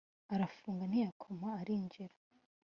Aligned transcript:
arafunga 0.33 0.83
ntiyakoma 0.87 1.47
arinjira 1.59 2.15